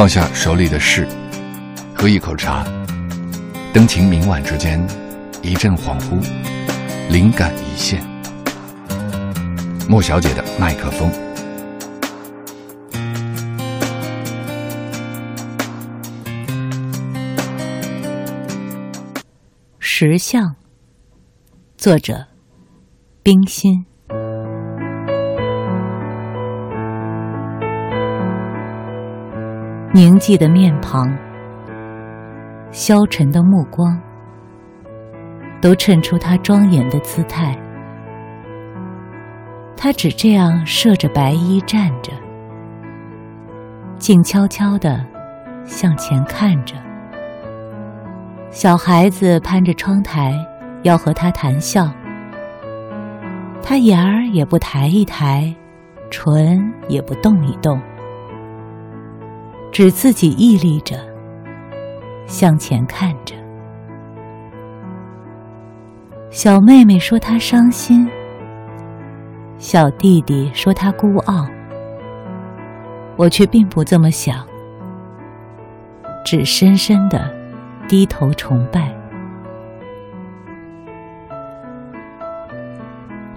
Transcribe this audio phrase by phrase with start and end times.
[0.00, 1.06] 放下手里的事，
[1.94, 2.64] 喝一口茶，
[3.70, 4.82] 灯情明晚之间，
[5.42, 6.18] 一阵恍惚，
[7.10, 8.02] 灵感一现。
[9.86, 11.12] 莫小姐的麦克风。
[19.78, 20.56] 石像，
[21.76, 22.26] 作者
[23.22, 23.89] 冰心。
[30.00, 31.14] 凝寂的面庞，
[32.70, 34.00] 消沉的目光，
[35.60, 37.54] 都衬出他庄严的姿态。
[39.76, 42.14] 他只这样射着白衣站着，
[43.98, 45.04] 静悄悄的
[45.66, 46.74] 向前看着。
[48.48, 50.34] 小孩子攀着窗台
[50.82, 51.92] 要和他谈笑，
[53.62, 55.54] 他眼儿也不抬一抬，
[56.10, 57.78] 唇也不动一动。
[59.72, 60.96] 只自己屹立着，
[62.26, 63.34] 向前看着。
[66.30, 68.08] 小妹妹说她伤心，
[69.58, 71.46] 小弟弟说他孤傲，
[73.16, 74.46] 我却并不这么想，
[76.24, 77.30] 只深深的
[77.88, 78.94] 低头崇拜。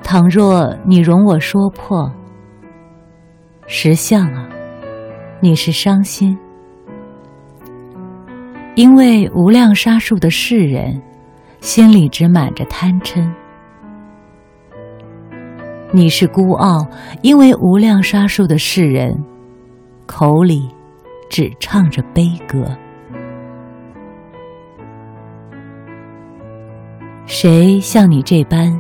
[0.03, 2.11] 倘若你容我说破，
[3.65, 4.47] 石像啊。
[5.43, 6.37] 你是伤心，
[8.75, 11.01] 因为无量沙数的世人
[11.59, 13.29] 心里只满着贪嗔；
[15.91, 16.87] 你是孤傲，
[17.23, 19.21] 因为无量沙数的世人
[20.05, 20.69] 口里
[21.29, 22.65] 只唱着悲歌。
[27.25, 28.71] 谁像你这般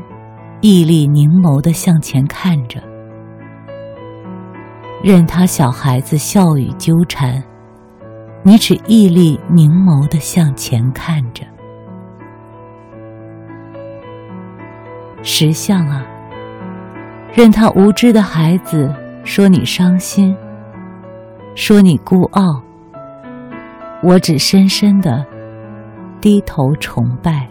[0.61, 2.81] 毅力凝眸的向前看着？
[5.03, 7.43] 任他小孩子笑语纠缠，
[8.41, 11.43] 你只屹立凝眸的向前看着。
[15.21, 16.05] 石像啊，
[17.33, 18.89] 任他无知的孩子
[19.25, 20.33] 说你伤心，
[21.53, 22.61] 说你孤傲，
[24.01, 25.25] 我只深深的
[26.21, 27.49] 低头崇拜。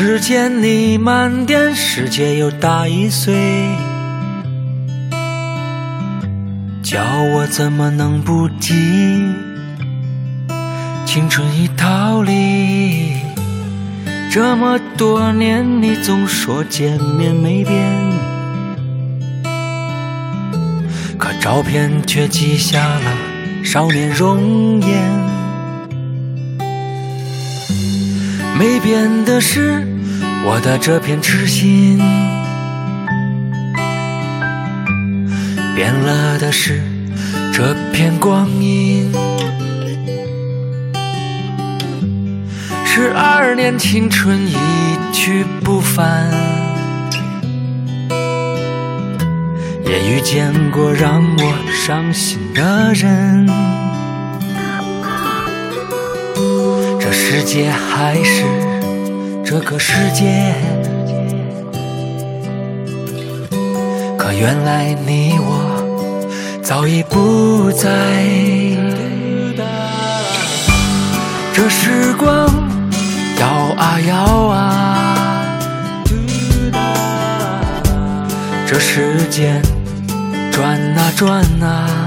[0.00, 3.34] 时间你慢点，世界又大一岁，
[6.84, 7.00] 叫
[7.34, 8.74] 我怎么能不记？
[11.04, 13.10] 青春已逃离，
[14.30, 17.84] 这么多年，你总说见面没变，
[21.18, 23.16] 可照片却记下了
[23.64, 25.27] 少年容颜。
[28.58, 29.86] 没变的是
[30.44, 31.96] 我的这片痴心，
[35.76, 36.82] 变了的是
[37.54, 39.12] 这片光阴。
[42.84, 44.56] 十二年青春一
[45.12, 46.28] 去不返，
[49.86, 53.87] 也遇见过让我伤心的人。
[57.30, 58.42] 世界还是
[59.44, 60.54] 这个世界，
[64.16, 67.86] 可原来你我早已不在。
[71.52, 72.48] 这时光
[73.38, 73.46] 摇
[73.76, 74.14] 啊摇
[74.46, 75.44] 啊，
[78.66, 79.60] 这时间
[80.50, 81.97] 转啊转啊。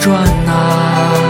[0.00, 1.27] 转啊。